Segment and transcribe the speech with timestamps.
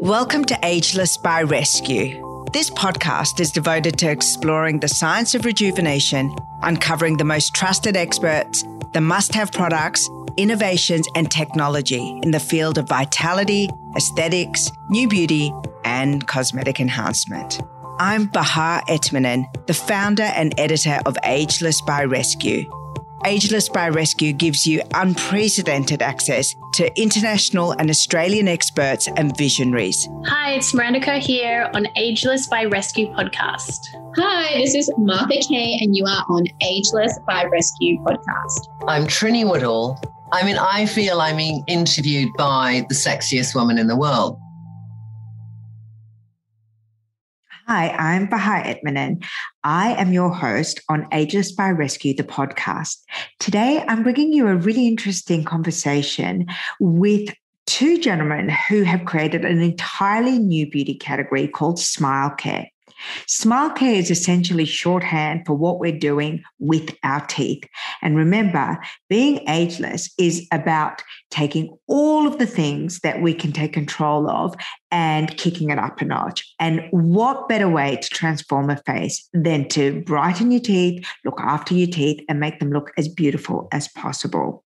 [0.00, 2.46] Welcome to Ageless by Rescue.
[2.54, 8.64] This podcast is devoted to exploring the science of rejuvenation, uncovering the most trusted experts,
[8.94, 10.08] the must have products,
[10.38, 15.52] innovations, and technology in the field of vitality, aesthetics, new beauty,
[15.84, 17.60] and cosmetic enhancement.
[17.98, 22.64] I'm Bahar Etminan, the founder and editor of Ageless by Rescue
[23.26, 30.08] Ageless by Rescue gives you unprecedented access to international and Australian experts and visionaries.
[30.24, 33.78] Hi, it's Miranda Kerr here on Ageless by Rescue podcast.
[34.16, 38.68] Hi, this is Martha Kay, and you are on Ageless by Rescue podcast.
[38.88, 40.00] I'm Trinny Woodall.
[40.32, 44.40] I mean, I feel I'm being interviewed by the sexiest woman in the world.
[47.72, 49.24] Hi, I'm Bahar Etminan.
[49.62, 52.96] I am your host on Ageless by Rescue, the podcast.
[53.38, 56.48] Today, I'm bringing you a really interesting conversation
[56.80, 57.32] with
[57.68, 62.66] two gentlemen who have created an entirely new beauty category called Smile Care.
[63.26, 67.64] Smile care is essentially shorthand for what we're doing with our teeth.
[68.02, 73.72] And remember, being ageless is about taking all of the things that we can take
[73.72, 74.54] control of
[74.90, 76.52] and kicking it up a notch.
[76.58, 81.74] And what better way to transform a face than to brighten your teeth, look after
[81.74, 84.64] your teeth, and make them look as beautiful as possible?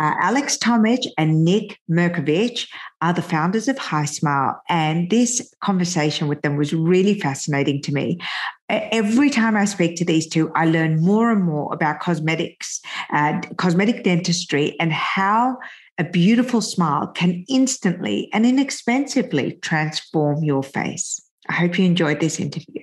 [0.00, 2.68] Uh, Alex Tomic and Nik Mirkovic
[3.00, 4.56] are the founders of HiSmile.
[4.68, 8.18] and this conversation with them was really fascinating to me.
[8.68, 12.80] Every time I speak to these two, I learn more and more about cosmetics,
[13.12, 15.56] uh, cosmetic dentistry, and how
[15.98, 21.20] a beautiful smile can instantly and inexpensively transform your face.
[21.48, 22.77] I hope you enjoyed this interview.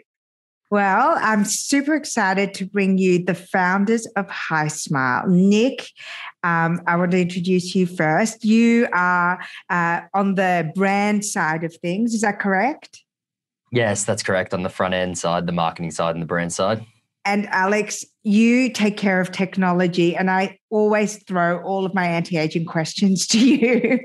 [0.72, 5.24] Well, I'm super excited to bring you the founders of High Smile.
[5.28, 5.88] Nik,
[6.44, 8.44] um, I want to introduce you first.
[8.44, 12.16] You are uh, on the brand side of things.
[12.16, 13.04] Is that correct?
[13.72, 14.54] Yes, that's correct.
[14.54, 16.84] On the front end side, the marketing side, and the brand side.
[17.26, 22.38] And Alex, you take care of technology, and I always throw all of my anti
[22.38, 24.00] aging questions to you.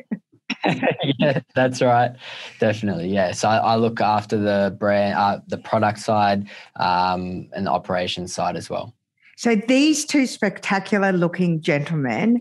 [1.19, 2.13] yeah, that's right.
[2.59, 3.09] Definitely.
[3.09, 3.33] Yeah.
[3.33, 8.35] So I, I look after the brand, uh, the product side, um, and the operations
[8.35, 8.95] side as well.
[9.37, 12.41] So these two spectacular looking gentlemen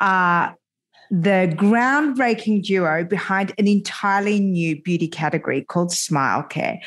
[0.00, 0.56] are
[1.10, 6.80] the groundbreaking duo behind an entirely new beauty category called Smile Care.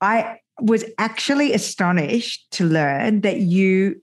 [0.00, 4.00] I was actually astonished to learn that you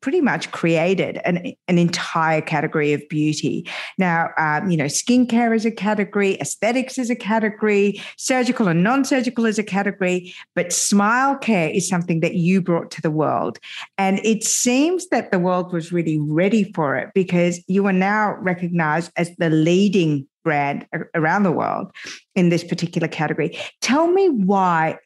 [0.00, 3.68] pretty much created an, an entire category of beauty.
[3.98, 9.04] Now, um, you know, skincare is a category, aesthetics is a category, surgical and non
[9.04, 13.58] surgical is a category, but smile care is something that you brought to the world.
[13.96, 18.36] And it seems that the world was really ready for it because you are now
[18.40, 21.90] recognized as the leading brand around the world
[22.34, 23.58] in this particular category.
[23.80, 24.98] Tell me why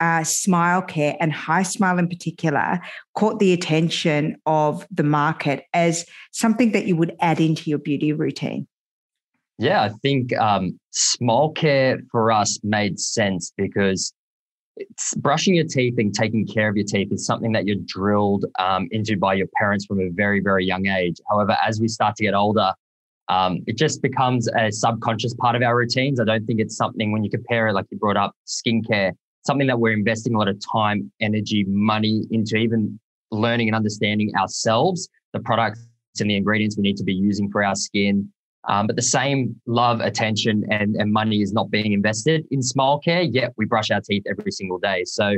[0.00, 2.80] uh, Smile Care and HiSmile in particular
[3.14, 8.12] caught the attention of the market as something that you would add into your beauty
[8.12, 8.66] routine?
[9.58, 14.12] Yeah, I think um, Smile Care for us made sense because
[15.16, 18.88] brushing your teeth and taking care of your teeth is something that you're drilled um,
[18.90, 21.16] into by your parents from a very, very young age.
[21.30, 22.72] However, as we start to get older,
[23.28, 26.20] um, it just becomes a subconscious part of our routines.
[26.20, 29.12] I don't think it's something when you compare it, like you brought up skincare,
[29.46, 32.98] something that we're investing a lot of time, energy, money into even
[33.30, 35.80] learning and understanding ourselves, the products
[36.20, 38.30] and the ingredients we need to be using for our skin.
[38.68, 42.98] Um, but the same love, attention, and, and money is not being invested in smile
[42.98, 45.04] care, yet we brush our teeth every single day.
[45.04, 45.36] So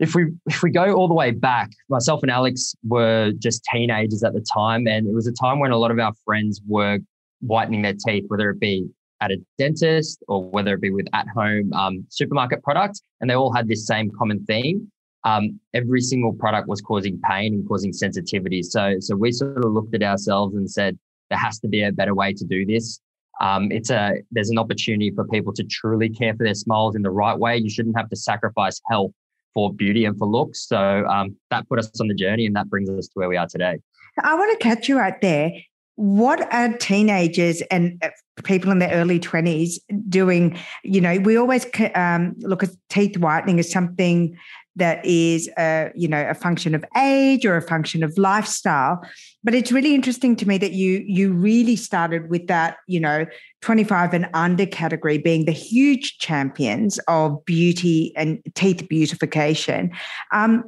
[0.00, 4.22] if we if we go all the way back, myself and Alex were just teenagers
[4.22, 6.98] at the time, and it was a time when a lot of our friends were
[7.40, 8.88] whitening their teeth, whether it be
[9.20, 13.00] at a dentist or whether it be with at home um, supermarket products.
[13.20, 14.90] And they all had this same common theme.
[15.24, 18.62] Um, every single product was causing pain and causing sensitivity.
[18.62, 20.98] So, so we sort of looked at ourselves and said,
[21.30, 23.00] there has to be a better way to do this.
[23.40, 27.02] Um, it's a there's an opportunity for people to truly care for their smiles in
[27.02, 27.56] the right way.
[27.56, 29.12] You shouldn't have to sacrifice health
[29.54, 30.66] for beauty and for looks.
[30.66, 33.36] So um, that put us on the journey, and that brings us to where we
[33.36, 33.78] are today.
[34.22, 35.52] I want to catch you right there
[35.98, 38.10] what are teenagers and uh,
[38.44, 40.56] people in their early 20s doing?
[40.84, 41.66] You know we always
[41.96, 44.38] um, look at teeth whitening as something
[44.76, 49.04] that is a you know a function of age or a function of lifestyle.
[49.42, 53.26] But it's really interesting to me that you you really started with that you know
[53.62, 59.90] 25 and under category being the huge champions of beauty and teeth beautification.
[60.32, 60.62] Um,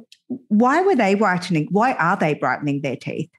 [0.49, 1.69] why were they whitening?
[1.71, 3.29] Why are they brightening their teeth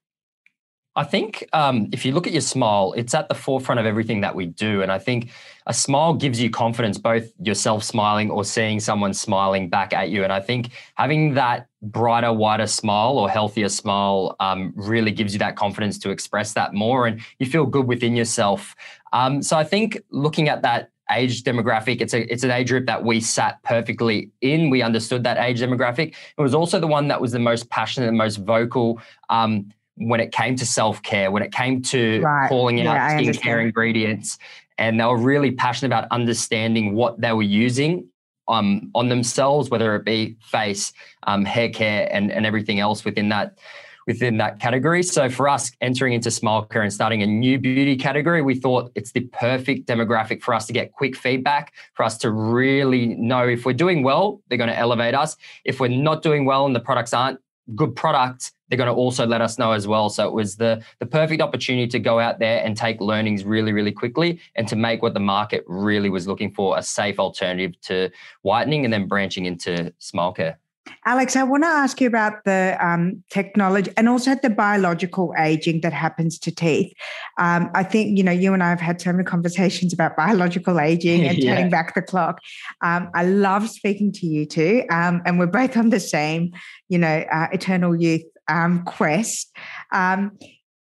[0.95, 4.21] I think um, if you look at your smile, it's at the forefront of everything
[4.21, 4.83] that we do.
[4.83, 5.31] And I think
[5.67, 10.23] a smile gives you confidence, both yourself smiling or seeing someone smiling back at you.
[10.23, 15.39] And I think having that brighter, wider smile or healthier smile um, really gives you
[15.39, 18.77] that confidence to express that more and you feel good within yourself.
[19.15, 22.01] Um, so I think looking at that age demographic.
[22.01, 24.71] It's a it's an age group that we sat perfectly in.
[24.71, 26.15] We understood that age demographic.
[26.39, 29.01] It was also the one that was the most passionate and most vocal.
[29.29, 29.73] Um,
[30.09, 32.49] when it came to self care, when it came to right.
[32.49, 34.39] calling out yeah, skincare ingredients,
[34.79, 38.09] and they were really passionate about understanding what they were using
[38.49, 40.93] um, on themselves, whether it be face,
[41.25, 43.59] um, hair care, and and everything else within that
[44.07, 45.03] within that category.
[45.03, 48.91] So for us entering into smile care and starting a new beauty category, we thought
[48.95, 53.47] it's the perfect demographic for us to get quick feedback, for us to really know
[53.47, 55.37] if we're doing well, they're going to elevate us.
[55.65, 57.39] If we're not doing well and the products aren't
[57.75, 60.09] good products, they're going to also let us know as well.
[60.09, 63.73] So it was the the perfect opportunity to go out there and take learnings really,
[63.73, 67.79] really quickly and to make what the market really was looking for, a safe alternative
[67.83, 68.11] to
[68.43, 70.59] whitening and then branching into smile care.
[71.05, 75.81] Alex, I want to ask you about the um, technology and also the biological aging
[75.81, 76.93] that happens to teeth.
[77.39, 80.81] Um, I think, you know, you and I have had so many conversations about biological
[80.81, 81.55] aging and yeah.
[81.55, 82.41] turning back the clock.
[82.83, 86.53] Um, I love speaking to you two, um, and we're both on the same,
[86.89, 89.55] you know, uh, eternal youth um, quest.
[89.93, 90.37] Um,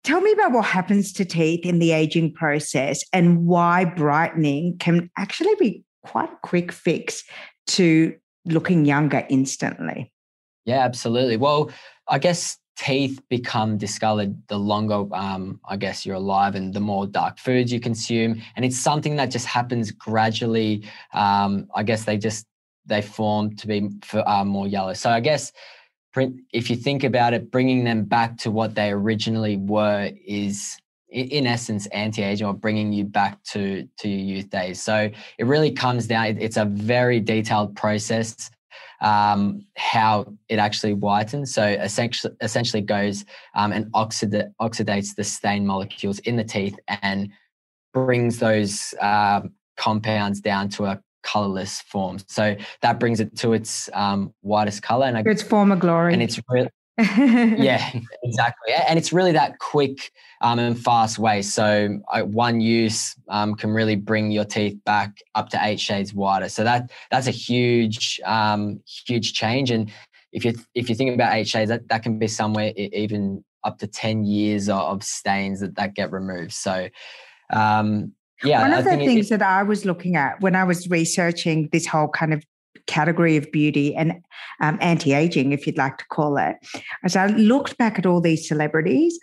[0.02, 5.10] tell me about what happens to teeth in the aging process and why brightening can
[5.16, 7.24] actually be quite a quick fix
[7.66, 8.14] to
[8.44, 10.12] looking younger instantly.
[10.64, 11.36] Yeah, absolutely.
[11.36, 11.70] Well,
[12.08, 17.06] I guess teeth become discolored the longer um, i guess you're alive and the more
[17.06, 22.18] dark foods you consume and it's something that just happens gradually um, i guess they
[22.18, 22.46] just
[22.86, 25.52] they form to be for, uh, more yellow so i guess
[26.52, 30.76] if you think about it bringing them back to what they originally were is
[31.14, 34.82] in essence anti-aging or bringing you back to to your youth days.
[34.82, 38.50] So it really comes down it's a very detailed process
[39.00, 41.48] um, how it actually whitens.
[41.48, 43.24] So essentially essentially goes
[43.54, 47.30] um, and oxida- oxidates the stain molecules in the teeth and
[47.92, 49.42] brings those uh,
[49.76, 52.18] compounds down to a colorless form.
[52.28, 56.12] So that brings it to its um, whitest color and its former glory.
[56.12, 56.68] and it's really
[56.98, 57.90] yeah,
[58.22, 58.72] exactly.
[58.72, 61.42] And it's really that quick um, and fast way.
[61.42, 66.14] So uh, one use um, can really bring your teeth back up to eight shades
[66.14, 66.48] whiter.
[66.48, 69.70] So that that's a huge, um, huge change.
[69.70, 69.90] And
[70.32, 73.78] if you if you think about eight shades, that, that can be somewhere even up
[73.78, 76.52] to ten years of stains that that get removed.
[76.52, 76.88] So
[77.52, 78.12] um,
[78.42, 81.68] yeah, one of the things it, that I was looking at when I was researching
[81.72, 82.44] this whole kind of
[82.86, 84.22] category of beauty and
[84.60, 86.56] um, anti-aging, if you'd like to call it.
[87.04, 89.18] As I looked back at all these celebrities,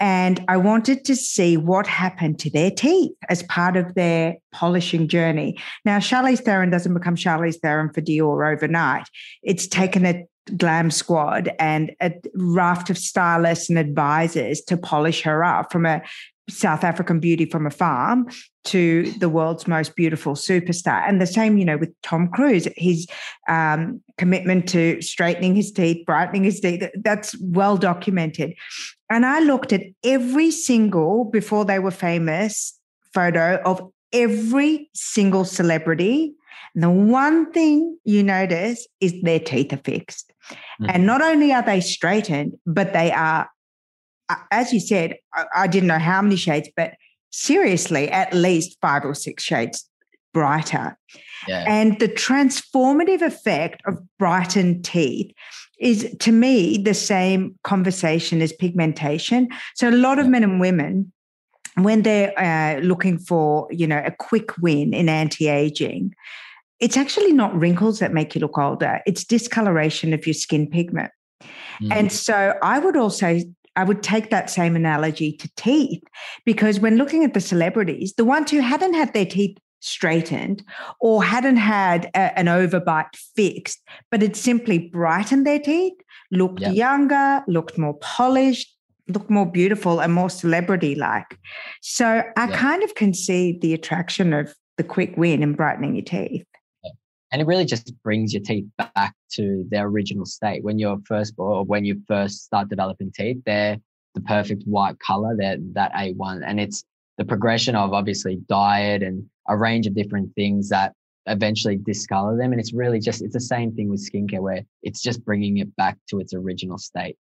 [0.00, 5.06] and I wanted to see what happened to their teeth as part of their polishing
[5.08, 5.58] journey.
[5.84, 9.06] Now, Charlize Theron doesn't become Charlize Theron for Dior overnight.
[9.42, 10.24] It's taken a
[10.56, 16.02] glam squad and a raft of stylists and advisors to polish her up from a
[16.52, 18.28] South African beauty from a farm
[18.64, 21.02] to the world's most beautiful superstar.
[21.08, 23.06] And the same, you know, with Tom Cruise, his
[23.48, 28.54] um, commitment to straightening his teeth, brightening his teeth, that's well documented.
[29.10, 32.78] And I looked at every single, before they were famous,
[33.12, 36.34] photo of every single celebrity.
[36.74, 40.32] And the one thing you notice is their teeth are fixed.
[40.50, 40.86] Mm-hmm.
[40.90, 43.50] And not only are they straightened, but they are
[44.50, 46.94] as you said, I, I didn't know how many shades, but
[47.30, 49.88] seriously, at least five or six shades
[50.32, 50.98] brighter.
[51.48, 51.64] Yeah.
[51.66, 55.32] And the transformative effect of brightened teeth
[55.78, 59.48] is to me the same conversation as pigmentation.
[59.74, 61.12] So a lot of men and women
[61.76, 66.14] when they're uh, looking for, you know, a quick win in anti-aging,
[66.80, 69.00] it's actually not wrinkles that make you look older.
[69.06, 71.10] It's discoloration of your skin pigment.
[71.80, 71.92] Mm.
[71.92, 73.40] And so I would also
[73.76, 76.02] I would take that same analogy to teeth
[76.44, 80.62] because when looking at the celebrities, the ones who hadn't had their teeth straightened
[81.00, 85.94] or hadn't had a, an overbite fixed, but had simply brightened their teeth,
[86.30, 86.74] looked yep.
[86.74, 88.76] younger, looked more polished,
[89.08, 91.38] looked more beautiful and more celebrity like.
[91.80, 92.58] So I yep.
[92.58, 96.46] kind of can see the attraction of the quick win in brightening your teeth
[97.32, 100.62] and it really just brings your teeth back to their original state.
[100.62, 103.78] When you're first born or when you first start developing teeth they're
[104.14, 106.84] the perfect white color they're that a1 and it's
[107.18, 110.92] the progression of obviously diet and a range of different things that
[111.26, 112.52] eventually discolor them.
[112.52, 115.74] And it's really just it's the same thing with skincare where it's just bringing it
[115.76, 117.16] back to its original state.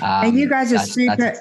[0.00, 1.34] Um, and you guys are super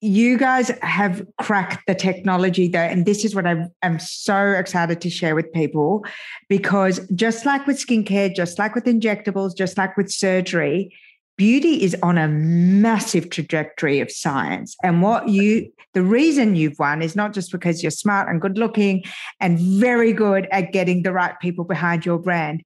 [0.00, 5.00] you guys have cracked the technology though and this is what i am so excited
[5.00, 6.04] to share with people
[6.48, 10.92] because just like with skincare just like with injectables just like with surgery
[11.36, 14.76] beauty is on a massive trajectory of science.
[14.82, 18.58] And what you the reason you've won is not just because you're smart and good
[18.58, 19.02] looking
[19.40, 22.62] and very good at getting the right people behind your brand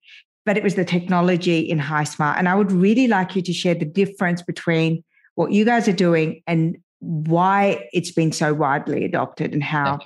[0.47, 2.35] but it was the technology in HiSmile.
[2.37, 5.93] And i would really like you to share the difference between what you guys are
[5.93, 9.99] doing and why it's been so widely adopted and how.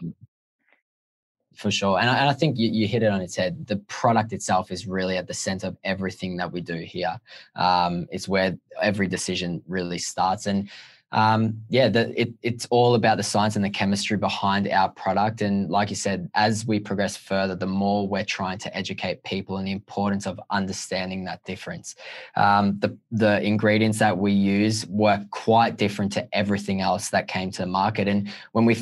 [1.54, 2.00] For sure.
[2.00, 3.66] And I, and I think you, you, hit it on its head.
[3.68, 7.20] The product itself is really at the center of everything that we do here.
[7.54, 10.46] Um, it's where every decision really starts.
[10.46, 10.68] And
[11.14, 15.42] um, yeah, the, it, it's all about the science and the chemistry behind our product.
[15.42, 19.56] And like you said, as we progress further, the more we're trying to educate people
[19.58, 21.94] and the importance of understanding that difference.
[22.34, 27.52] Um, the, the ingredients that we use were quite different to everything else that came
[27.52, 28.08] to the market.
[28.08, 28.74] And when we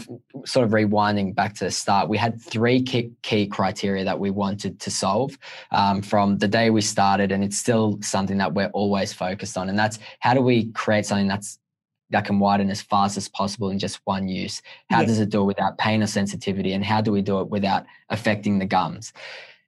[0.47, 4.31] sort of rewinding back to the start, we had three key, key criteria that we
[4.31, 5.37] wanted to solve
[5.71, 7.31] um, from the day we started.
[7.31, 9.69] And it's still something that we're always focused on.
[9.69, 11.59] And that's how do we create something that's
[12.13, 14.63] that can widen as fast as possible in just one use?
[14.91, 15.07] How yeah.
[15.07, 16.73] does it do it without pain or sensitivity?
[16.73, 19.13] And how do we do it without affecting the gums?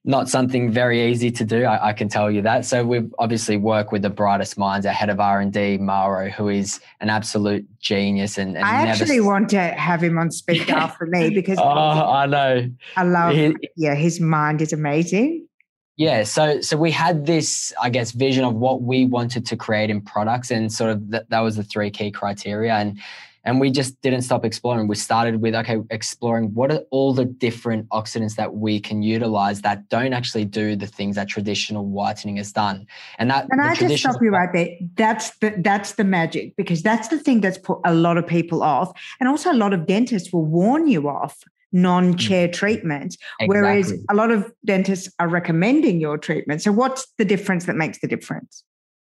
[0.07, 2.67] Not something very easy to do, I, I can tell you that.
[2.67, 6.29] So we've obviously worked with the brightest minds, our head of R and D, Mauro,
[6.29, 8.37] who is an absolute genius.
[8.37, 12.27] And, and I actually want to have him on speak after me because oh, I
[12.27, 13.35] know I love.
[13.35, 15.49] He, yeah, his mind is amazing.
[15.97, 19.91] Yeah, so so we had this, I guess, vision of what we wanted to create
[19.91, 23.01] in products, and sort of that, that was the three key criteria, and
[23.45, 24.89] and we just didn't stop exploring.
[24.89, 29.61] We started with okay, exploring what are all the different oxidants that we can utilize
[29.61, 33.47] that don't actually do the things that traditional whitening has done, and that.
[33.51, 34.71] And I just stop you right there.
[34.97, 38.65] That's the that's the magic because that's the thing that's put a lot of people
[38.65, 41.45] off, and also a lot of dentists will warn you off
[41.75, 42.53] non-chair mm.
[42.53, 43.49] treatments exactly.
[43.49, 46.63] whereas a lot of dentists are recommending your treatment.
[46.63, 48.63] So what's the difference that makes the difference?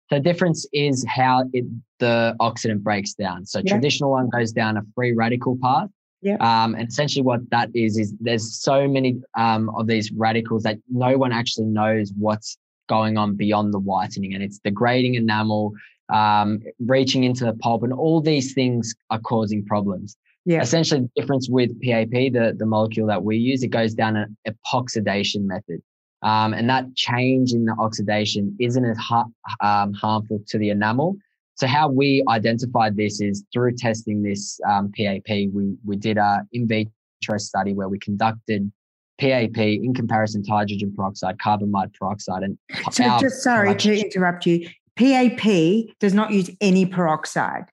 [0.10, 1.66] The difference is how it,
[2.00, 3.46] the oxidant breaks down.
[3.46, 5.90] So traditional one goes down a free radical path.
[6.22, 6.38] Yeah.
[6.38, 10.80] Um, and essentially what that is is there's so many um, of these radicals that
[10.90, 12.58] no one actually knows what's
[12.90, 14.34] going on beyond the whitening.
[14.34, 15.74] And it's degrading enamel
[16.10, 20.62] um, reaching into the pulp and all these things are causing problems yeah.
[20.62, 24.38] Essentially, the difference with PAP, the, the molecule that we use, it goes down an
[24.48, 25.82] epoxidation method.
[26.22, 29.26] Um, and that change in the oxidation isn't as ha-
[29.62, 31.18] um, harmful to the enamel.
[31.56, 35.28] So how we identified this is through testing this um, PAP.
[35.28, 38.72] We we did a in vitro study where we conducted
[39.20, 42.58] PAP in comparison to hydrogen peroxide, carbamide peroxide, and
[42.92, 44.68] so just sorry to interrupt you.
[44.98, 47.66] PAP does not use any peroxide.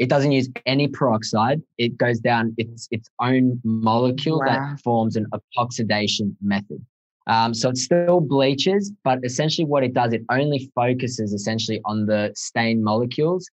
[0.00, 1.60] It doesn't use any peroxide.
[1.76, 4.46] It goes down its its own molecule wow.
[4.46, 5.26] that forms an
[5.58, 6.84] oxidation method.
[7.26, 12.06] Um, so it still bleaches, but essentially what it does, it only focuses essentially on
[12.06, 13.48] the stain molecules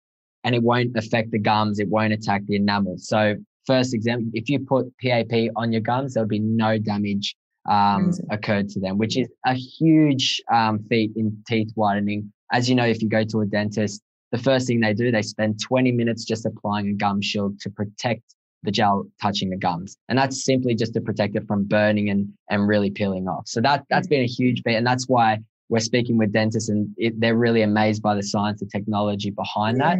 [0.42, 1.78] and it won't affect the gums.
[1.78, 2.96] It won't attack the enamel.
[2.98, 7.36] So first example, if you put PAP on your gums, there'll be no damage
[7.70, 12.32] um, occurred to them, which is a huge um, feat in teeth whitening.
[12.52, 15.22] As you know, if you go to a dentist, the first thing they do, they
[15.22, 18.22] spend 20 minutes just applying a gum shield to protect
[18.62, 19.96] the gel touching the gums.
[20.08, 23.46] And that's simply just to protect it from burning and, and really peeling off.
[23.46, 24.76] So that, that's been a huge bit.
[24.76, 28.62] And that's why we're speaking with dentists and it, they're really amazed by the science
[28.62, 29.98] and technology behind that.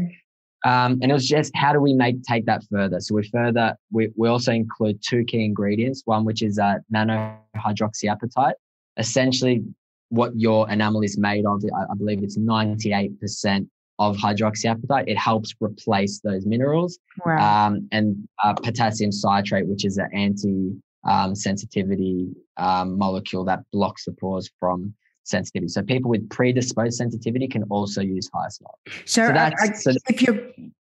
[0.64, 3.00] Um, and it was just how do we make take that further?
[3.00, 6.02] So we further we, we also include two key ingredients.
[6.04, 8.52] One which is uh, nanohydroxyapatite.
[8.96, 9.64] Essentially,
[10.10, 13.68] what your enamel is made of, I, I believe it's ninety eight percent
[14.09, 15.04] of hydroxyapatite.
[15.06, 16.99] It helps replace those minerals.
[17.25, 17.66] Wow.
[17.66, 20.73] Um, and uh, potassium citrate, which is an anti
[21.04, 24.94] um, sensitivity um, molecule that blocks the pores from
[25.25, 25.68] sensitivity.
[25.68, 28.75] So people with predisposed sensitivity can also use HiSmile.
[29.04, 30.40] So, so, that's, I, so if you're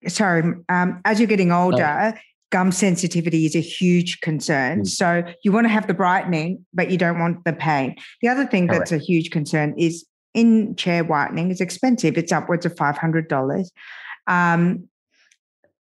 [0.08, 2.14] sorry, um, as you're getting older,
[2.50, 4.82] gum sensitivity is a huge concern.
[4.82, 4.86] Mm.
[4.86, 7.96] So you want to have the brightening, but you don't want the pain.
[8.22, 8.90] The other thing Correct.
[8.90, 12.16] that's a huge concern is in chair whitening is expensive.
[12.16, 13.66] It's upwards of $500.
[14.26, 14.88] Um,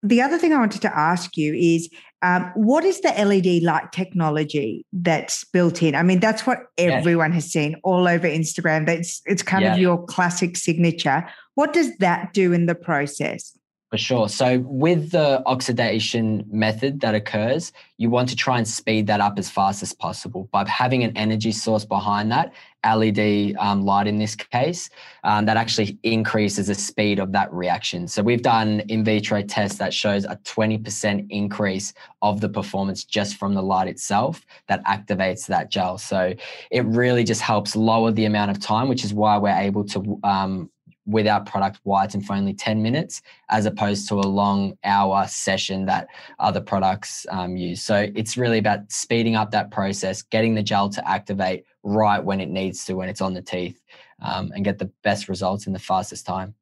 [0.01, 1.89] the other thing I wanted to ask you is
[2.21, 5.95] um, what is the LED light technology that's built in?
[5.95, 8.85] I mean, that's what everyone has seen all over Instagram.
[8.85, 9.73] That's it's kind yeah.
[9.73, 11.27] of your classic signature.
[11.55, 13.57] What does that do in the process?
[13.89, 14.29] For sure.
[14.29, 19.39] So, with the oxidation method that occurs, you want to try and speed that up
[19.39, 22.53] as fast as possible by having an energy source behind that
[22.85, 24.91] LED um, light in this case
[25.23, 28.07] um, that actually increases the speed of that reaction.
[28.07, 31.91] So, we've done in vitro tests that shows a 20% increase
[32.21, 35.97] of the performance just from the light itself that activates that gel.
[35.97, 36.35] So,
[36.69, 40.19] it really just helps lower the amount of time, which is why we're able to
[40.23, 40.69] um,
[41.09, 45.85] with our product whiten for only 10 minutes as opposed to a long hour session
[45.85, 47.81] that other products um, use.
[47.81, 52.39] So it's really about speeding up that process, getting the gel to activate right when
[52.39, 53.81] it needs to, when it's on the teeth,
[54.21, 56.53] um, and get the best results in the fastest time.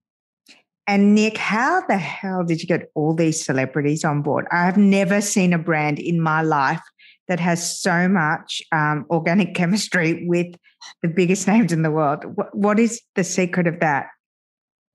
[0.88, 4.48] And Nik, how the hell did you get all these celebrities on board?
[4.52, 6.82] I've never seen a brand in my life
[7.28, 10.56] that has so much um, organic chemistry with
[11.02, 12.24] the biggest names in the world.
[12.36, 14.08] what, what is the secret of that?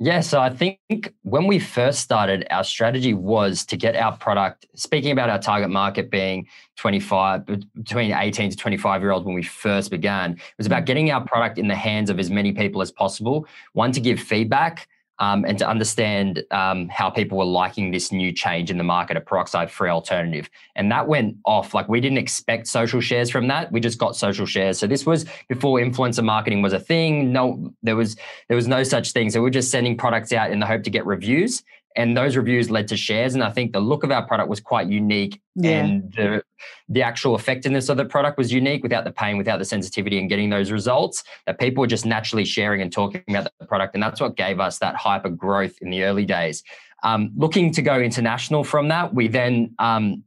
[0.05, 0.81] Yeah, so I think
[1.23, 5.71] when we first started, our strategy was to get our product, speaking about our target
[5.71, 10.67] market being 25, between 18 to 25 year olds when we first began, it was
[10.67, 10.87] about mm.
[10.87, 13.47] getting our product in the hands of as many people as possible.
[13.75, 14.89] One, to give feedback,
[15.23, 19.17] um, and to understand um, how people were liking this new change in the market,
[19.17, 20.51] a peroxide free alternative.
[20.75, 21.75] And that went off.
[21.75, 23.71] Like we didn't expect social shares from that.
[23.71, 24.81] We just got social shares.
[24.81, 27.31] So this was before influencer marketing was a thing.
[27.31, 28.17] No, there was
[28.49, 29.31] there was no such thing.
[29.31, 31.63] So we we're just sending products out in the hope to get reviews
[31.97, 34.61] and those reviews led to shares and i think the look of our product was
[34.61, 35.85] quite unique yeah.
[35.85, 36.43] and the
[36.89, 40.29] the actual effectiveness of the product was unique without the pain without the sensitivity and
[40.29, 44.03] getting those results that people were just naturally sharing and talking about the product and
[44.03, 46.63] that's what gave us that hyper growth in the early days
[47.05, 50.23] um, looking to go international from that we then um,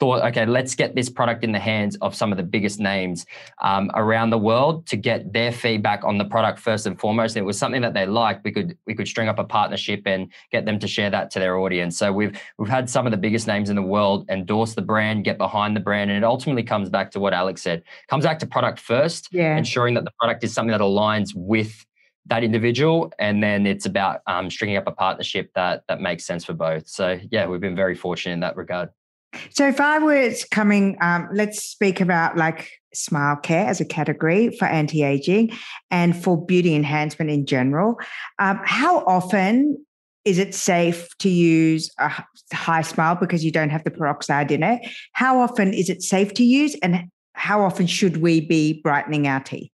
[0.00, 3.26] thought, okay, let's get this product in the hands of some of the biggest names
[3.60, 7.36] um, around the world to get their feedback on the product first and foremost.
[7.36, 8.42] And it was something that they liked.
[8.42, 11.38] We could we could string up a partnership and get them to share that to
[11.38, 11.98] their audience.
[11.98, 15.24] So we've we've had some of the biggest names in the world endorse the brand,
[15.24, 17.82] get behind the brand, and it ultimately comes back to what Alex said.
[18.08, 19.56] comes back to product first, yeah.
[19.56, 21.84] ensuring that the product is something that aligns with
[22.26, 26.44] that individual and then it's about um, stringing up a partnership that that makes sense
[26.44, 28.90] for both so yeah we've been very fortunate in that regard
[29.50, 34.56] so if I were coming, um, let's speak about like smile care as a category
[34.56, 35.50] for anti-aging
[35.90, 37.96] and for beauty enhancement in general.
[38.38, 39.84] Um, how often
[40.24, 42.10] is it safe to use a
[42.52, 44.80] HiSmile because you don't have the peroxide in it?
[45.12, 49.40] How often is it safe to use and how often should we be brightening our
[49.40, 49.70] teeth?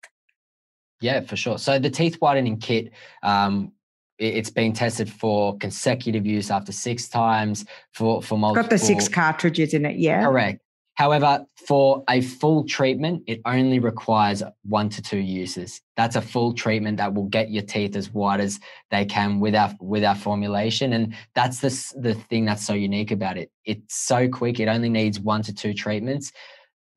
[1.01, 1.57] Yeah, for sure.
[1.57, 2.91] So the teeth whitening kit,
[3.23, 3.71] um,
[4.17, 8.63] it's been tested for consecutive use after six times for for multiple.
[8.63, 10.23] Got the six cartridges in it, yeah.
[10.23, 10.61] Correct.
[10.95, 15.81] However, for a full treatment, it only requires one to two uses.
[15.97, 19.55] That's a full treatment that will get your teeth as white as they can with
[19.55, 23.51] our with our formulation, and that's the the thing that's so unique about it.
[23.65, 26.31] It's so quick; it only needs one to two treatments.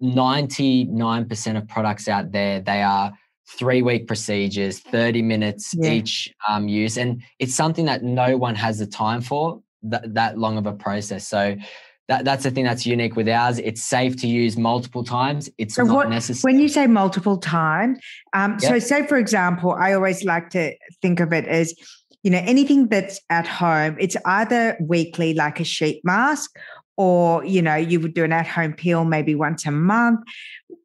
[0.01, 3.13] Ninety nine percent of products out there they are
[3.49, 5.93] three week procedures, 30 minutes yeah.
[5.93, 6.99] each um, use.
[6.99, 10.73] And it's something that no one has the time for that, that long of a
[10.73, 11.27] process.
[11.27, 11.57] So
[12.09, 13.59] that, that's the thing that's unique with ours.
[13.59, 15.51] It's safe to use multiple times.
[15.59, 16.55] It's so not what, necessary.
[16.55, 17.99] When you say multiple times,
[18.33, 18.73] um, yep.
[18.73, 21.75] so say, for example, I always like to think of it as,
[22.23, 26.59] you know, anything that's at home, it's either weekly, like a sheet mask,
[26.99, 30.21] or you know you would do an at-home peel maybe once a month.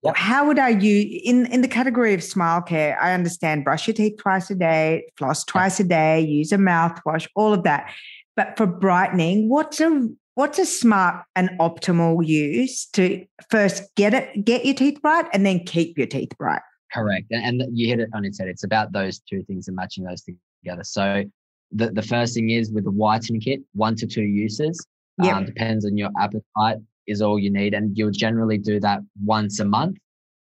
[0.03, 0.15] Yep.
[0.15, 3.93] how would i use in in the category of smile care i understand brush your
[3.93, 7.91] teeth twice a day floss twice a day use a mouthwash all of that.
[8.35, 14.45] But for brightening what's a what's a smart and optimal use to first get it
[14.45, 16.61] get your teeth bright and then keep your teeth bright?
[16.93, 19.75] Correct and, and you hit it on its head it's about those two things and
[19.75, 20.83] matching those together.
[20.83, 21.23] So
[21.71, 24.85] the, the first thing is with the whitening kit one to two uses
[25.21, 25.35] Yep.
[25.35, 29.59] Um, depends on your appetite is all you need, and you'll generally do that once
[29.59, 29.97] a month.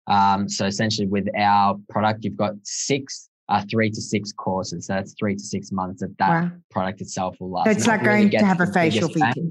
[0.07, 4.87] Um, so essentially, with our product, you've got six, uh, three to six courses.
[4.87, 6.51] So that's three to six months that that wow.
[6.71, 7.67] product itself will last.
[7.67, 9.51] So it's like really going to have a facial feature.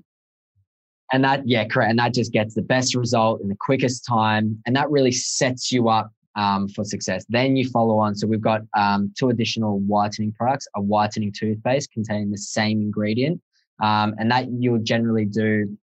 [1.14, 1.90] And that, yeah, correct.
[1.90, 5.72] And that just gets the best result in the quickest time, and that really sets
[5.72, 7.26] you up um, for success.
[7.28, 8.16] Then you follow on.
[8.16, 13.42] So we've got um, two additional whitening products: a whitening toothpaste containing the same ingredient
[13.82, 15.78] um, and that you'll generally do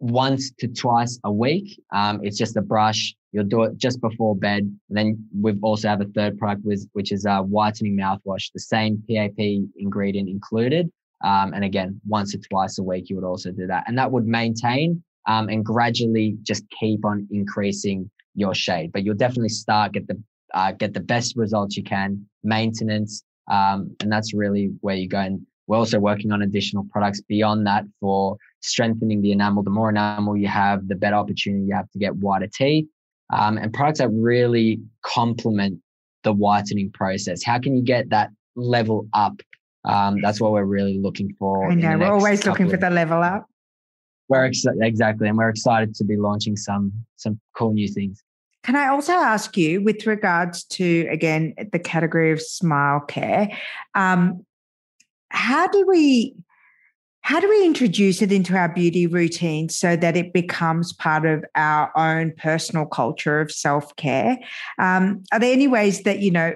[0.00, 1.80] once to twice a week.
[1.92, 3.14] Um, it's just a brush.
[3.32, 4.62] You'll do it just before bed.
[4.88, 9.02] And then we've also have a third product, which is a whitening mouthwash, the same
[9.08, 9.38] PAP
[9.76, 10.90] ingredient included.
[11.24, 13.84] Um, and again, once or twice a week, you would also do that.
[13.86, 18.92] And that would maintain um, and gradually just keep on increasing your shade.
[18.92, 20.20] But you'll definitely start, get the,
[20.52, 23.24] uh, get the best results you can, maintenance.
[23.50, 25.18] Um, and that's really where you go.
[25.18, 29.62] And we're also working on additional products beyond that for strengthening the enamel.
[29.62, 32.86] The more enamel you have, the better opportunity you have to get whiter teeth.
[33.32, 35.80] Um, and products that really complement
[36.22, 37.42] the whitening process.
[37.42, 39.40] How can you get that level up?
[39.84, 41.70] Um, that's what we're really looking for.
[41.70, 43.46] I know we're always looking for the level up.
[44.28, 48.22] We're ex- exactly, and we're excited to be launching some some cool new things.
[48.62, 53.50] Can I also ask you, with regards to again the category of smile care,
[53.94, 54.44] um,
[55.34, 56.34] how do we
[57.20, 61.42] how do we introduce it into our beauty routine so that it becomes part of
[61.54, 64.38] our own personal culture of self care?
[64.78, 66.54] Um, are there any ways that you know?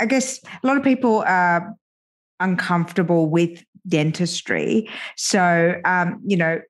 [0.00, 1.74] I guess a lot of people are
[2.40, 6.60] uncomfortable with dentistry, so um, you know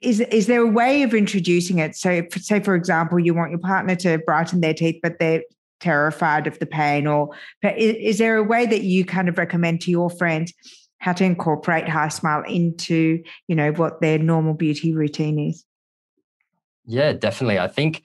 [0.00, 1.96] is is there a way of introducing it?
[1.96, 5.42] So, say for example, you want your partner to brighten their teeth, but they're
[5.80, 7.30] terrified of the pain, or
[7.62, 10.52] is, is there a way that you kind of recommend to your friends
[10.98, 15.64] how to incorporate HiSmile into you know what their normal beauty routine is?
[16.86, 17.58] Yeah, definitely.
[17.58, 18.02] I think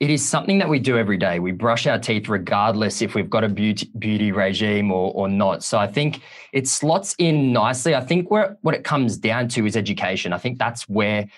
[0.00, 1.38] it is something that we do every day.
[1.38, 5.62] We brush our teeth regardless if we've got a beauty, beauty regime or, or not.
[5.62, 6.22] So I think
[6.54, 7.94] it slots in nicely.
[7.94, 10.32] I think where what it comes down to is education.
[10.32, 11.28] I think that's where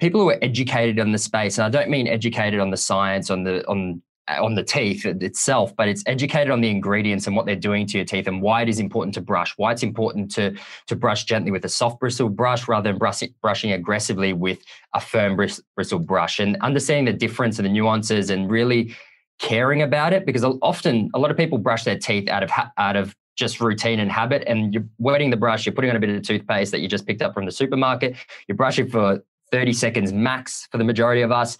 [0.00, 3.30] people who are educated on the space, and I don't mean educated on the science,
[3.30, 4.02] on the on
[4.38, 7.98] on the teeth itself, but it's educated on the ingredients and what they're doing to
[7.98, 10.54] your teeth and why it is important to brush, why it's important to,
[10.86, 14.62] to brush gently with a soft bristle brush rather than brush, brushing aggressively with
[14.94, 16.38] a firm bristle brush.
[16.38, 18.94] And understanding the difference and the nuances and really
[19.40, 22.94] caring about it because often a lot of people brush their teeth out of out
[22.94, 26.10] of just routine and habit and you're wetting the brush you're putting on a bit
[26.10, 28.14] of toothpaste that you just picked up from the supermarket
[28.46, 29.18] you're brushing for
[29.50, 31.56] 30 seconds max for the majority of us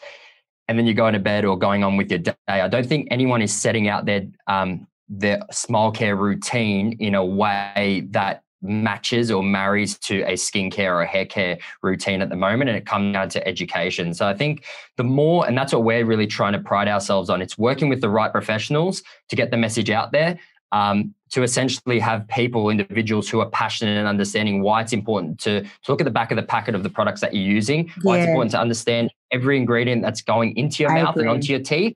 [0.70, 2.32] and then you're going to bed or going on with your day.
[2.46, 7.24] I don't think anyone is setting out their um, their smile care routine in a
[7.24, 12.70] way that matches or marries to a skincare or hair care routine at the moment
[12.70, 14.66] and it comes down to education so i think
[14.98, 18.02] the more and that's what we're really trying to pride ourselves on it's working with
[18.02, 20.38] the right professionals to get the message out there
[20.72, 25.62] um, to essentially have people, individuals who are passionate and understanding why it's important to,
[25.62, 28.16] to look at the back of the packet of the products that you're using, why
[28.16, 28.22] yeah.
[28.22, 31.22] it's important to understand every ingredient that's going into your I mouth agree.
[31.22, 31.94] and onto your teeth,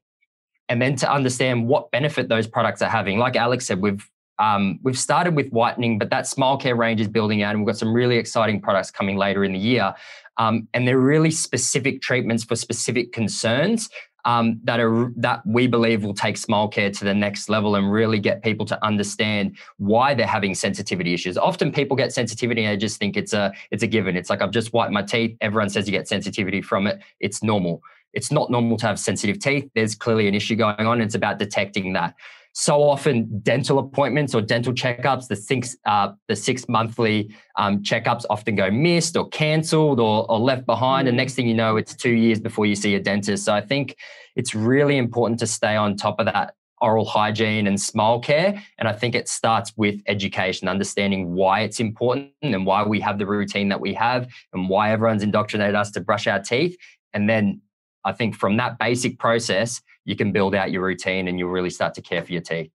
[0.69, 3.19] and then to understand what benefit those products are having.
[3.19, 4.09] Like Alex said, we've
[4.41, 7.73] um, we've started with whitening, but that smile care range is building out, and we've
[7.73, 9.95] got some really exciting products coming later in the year.
[10.37, 13.89] Um, and they're really specific treatments for specific concerns
[14.25, 17.91] um, that are that we believe will take smile care to the next level and
[17.91, 21.37] really get people to understand why they're having sensitivity issues.
[21.37, 24.17] Often people get sensitivity and they just think it's a it's a given.
[24.17, 25.37] It's like I've just wiped my teeth.
[25.41, 27.03] Everyone says you get sensitivity from it.
[27.21, 27.83] It's normal.
[28.13, 29.69] It's not normal to have sensitive teeth.
[29.75, 31.01] There's clearly an issue going on.
[31.01, 32.15] It's about detecting that
[32.55, 38.25] so often dental appointments or dental checkups, the six, uh, the six monthly um, checkups
[38.31, 41.09] often go missed or cancelled or, or, left behind.
[41.09, 41.19] And mm.
[41.19, 43.45] next thing you know, it's two years before you see a dentist.
[43.45, 43.97] So I think
[44.37, 48.63] it's really important to stay on top of that oral hygiene and smile care.
[48.79, 53.19] And I think it starts with education, understanding why it's important and why we have
[53.19, 56.77] the routine that we have and why everyone's indoctrinated us to brush our teeth.
[57.13, 57.63] And then
[58.05, 61.71] I think from that basic process, you can build out your routine and you'll really
[61.71, 62.71] start to care for your teeth.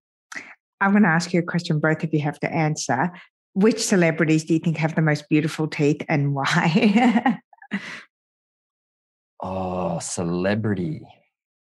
[0.82, 3.12] I'm going to ask you a question both of you have to answer.
[3.54, 7.40] Which celebrities do you think have the most beautiful teeth and why?
[9.42, 11.06] oh, celebrity.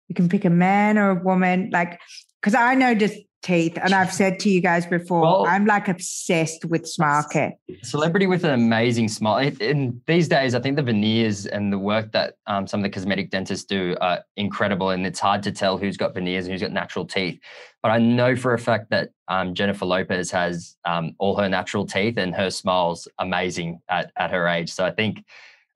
[0.08, 1.98] You can pick a man or a woman, like,
[2.40, 3.78] because I know just teeth.
[3.82, 7.52] And I've said to you guys before, well, I'm like obsessed with smile care.
[7.82, 9.38] Celebrity with an amazing smile.
[9.60, 12.90] In these days, I think the veneers and the work that um, some of the
[12.90, 14.90] cosmetic dentists do are incredible.
[14.90, 17.38] And it's hard to tell who's got veneers and who's got natural teeth.
[17.82, 21.86] But I know for a fact that um, Jennifer Lopez has um, all her natural
[21.86, 24.72] teeth and her smile's amazing at, at her age.
[24.72, 25.24] So I think,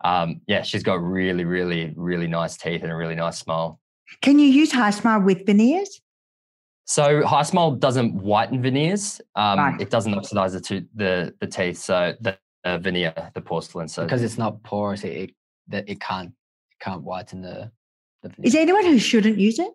[0.02, 3.78] um, yeah, she's got really, really, really nice teeth and a really nice smile.
[4.22, 6.00] Can you use HiSmile with veneers?
[6.90, 9.20] So HiSmile doesn't whiten veneers.
[9.36, 9.80] Um, right.
[9.80, 11.78] It doesn't oxidize the, to, the the teeth.
[11.78, 13.86] So the uh, veneer, the porcelain.
[13.86, 15.30] So because it's not porous, it
[15.68, 17.70] that it, it can't it can't whiten the.
[18.22, 18.46] the veneer.
[18.46, 19.70] Is there anyone who shouldn't use it?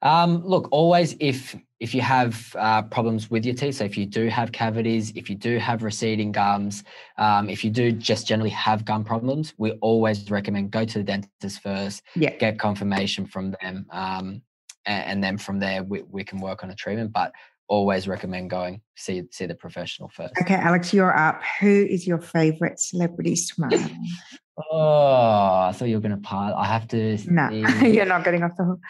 [0.00, 4.06] Um, look, always if if you have uh, problems with your teeth, so if you
[4.06, 6.84] do have cavities, if you do have receding gums,
[7.18, 11.04] um, if you do just generally have gum problems, we always recommend go to the
[11.04, 12.02] dentist first.
[12.16, 12.34] Yeah.
[12.36, 13.84] Get confirmation from them.
[13.90, 14.40] Um,
[14.86, 17.12] and, and then from there we, we can work on a treatment.
[17.12, 17.32] But
[17.70, 20.34] always recommend going see see the professional first.
[20.42, 21.40] Okay, Alex, you're up.
[21.60, 23.70] Who is your favorite celebrity smile?
[24.70, 26.54] oh, I thought you were going to pile.
[26.54, 27.16] I have to.
[27.26, 27.48] No,
[27.82, 28.80] you're not getting off the hook.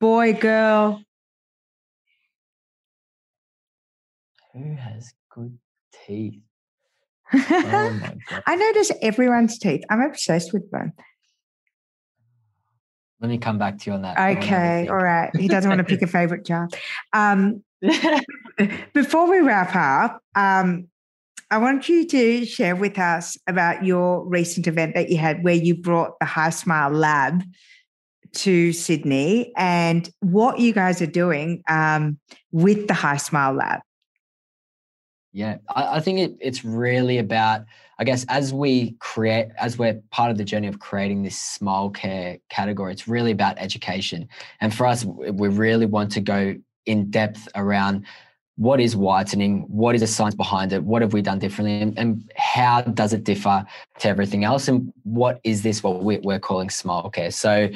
[0.00, 1.02] Boy, girl.
[4.52, 5.58] Who has good
[6.06, 6.40] teeth?
[7.32, 8.00] Oh
[8.46, 9.82] I notice everyone's teeth.
[9.90, 10.92] I'm obsessed with them.
[13.20, 14.36] Let me come back to you on that.
[14.38, 15.34] Okay, all right.
[15.36, 16.74] He doesn't want to pick a favorite child.
[17.12, 17.62] Um,
[18.92, 20.88] before we wrap up, um,
[21.50, 25.54] I want you to share with us about your recent event that you had where
[25.54, 27.42] you brought the HiSmile Lab
[28.34, 32.18] to Sydney and what you guys are doing um,
[32.50, 33.80] with the HiSmile Lab.
[35.32, 37.62] Yeah, I, I think it, it's really about,
[37.98, 41.90] I guess, as we create, as we're part of the journey of creating this smile
[41.90, 44.28] care category, it's really about education.
[44.60, 48.04] And for us, we really want to go in depth around
[48.56, 51.98] what is whitening, what is the science behind it, what have we done differently, and,
[51.98, 53.64] and how does it differ
[53.98, 57.30] to everything else, and what is this what we're, we're calling smile care?
[57.30, 57.68] So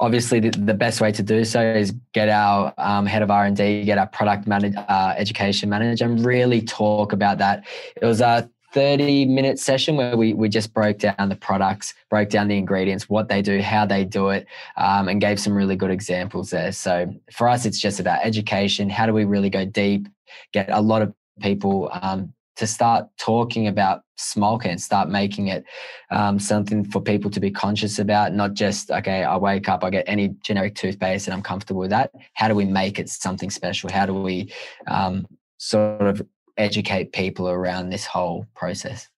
[0.00, 3.84] obviously the, the, best way to do so is get our um, head of r&d
[3.84, 8.50] get our product manager uh, education manager and really talk about that it was a
[8.72, 13.08] 30 minute session where we, we just broke down the products broke down the ingredients
[13.08, 16.72] what they do how they do it um, and gave some really good examples there
[16.72, 20.08] so for us it's just about education how do we really go deep
[20.52, 25.64] get a lot of people um, to start talking about care and start making it
[26.10, 29.90] um, something for people to be conscious about, not just, okay, I wake up, I
[29.90, 32.10] get any generic toothpaste and I'm comfortable with that.
[32.34, 33.90] How do we make it something special?
[33.92, 34.52] How do we
[34.88, 35.24] um,
[35.58, 36.26] sort of
[36.58, 39.08] educate people around this whole process?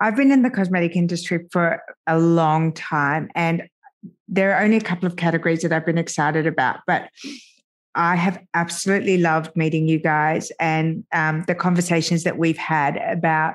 [0.00, 3.62] I've been in the cosmetic industry for a long time and
[4.28, 7.08] there are only a couple of categories that I've been excited about, but
[7.94, 13.54] I have absolutely loved meeting you guys and um, the conversations that we've had about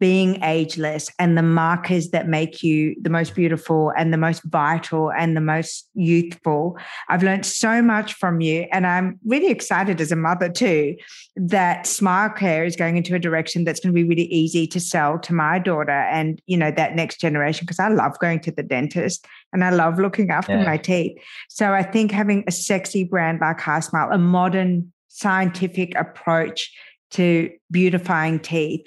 [0.00, 5.10] being ageless and the markers that make you the most beautiful and the most vital
[5.10, 6.78] and the most youthful.
[7.08, 8.66] I've learned so much from you.
[8.70, 10.96] And I'm really excited as a mother too
[11.36, 14.78] that Smile Care is going into a direction that's going to be really easy to
[14.78, 18.52] sell to my daughter and, you know, that next generation, because I love going to
[18.52, 20.64] the dentist and I love looking after yeah.
[20.64, 21.18] my teeth.
[21.48, 26.72] So I think having a sexy brand like HiSmile, a modern scientific approach
[27.10, 28.86] to beautifying teeth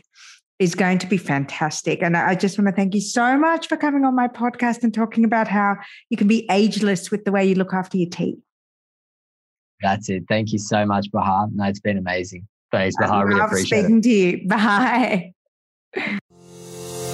[0.62, 2.04] is going to be fantastic.
[2.04, 4.93] And I just want to thank you so much for coming on my podcast and
[4.93, 5.76] talking about how
[6.10, 8.38] you can be ageless with the way you look after your teeth.
[9.82, 10.26] That's it.
[10.30, 11.47] Thank you so much, Bahar.
[11.52, 12.47] No, it's been amazing.
[12.71, 13.26] Thanks, Bahar.
[13.26, 14.04] Really appreciate speaking it.
[14.04, 14.47] to you.
[14.47, 15.34] Bye.